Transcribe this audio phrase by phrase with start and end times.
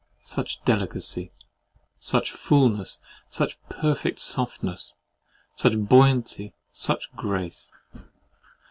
[0.23, 1.31] Such delicacy,
[1.99, 4.95] such fulness, such perfect softness,
[5.55, 7.71] such buoyancy, such grace!